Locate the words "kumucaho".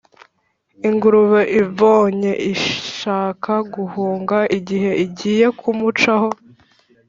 5.59-6.29